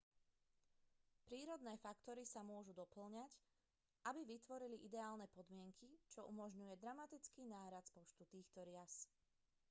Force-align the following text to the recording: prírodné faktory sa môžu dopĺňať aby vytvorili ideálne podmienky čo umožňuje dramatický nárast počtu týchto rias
prírodné 1.29 1.73
faktory 1.85 2.23
sa 2.33 2.41
môžu 2.51 2.71
dopĺňať 2.81 3.31
aby 4.09 4.21
vytvorili 4.33 4.77
ideálne 4.87 5.27
podmienky 5.37 5.89
čo 6.13 6.21
umožňuje 6.31 6.81
dramatický 6.83 7.41
nárast 7.53 7.89
počtu 7.97 8.23
týchto 8.33 8.59
rias 8.67 8.93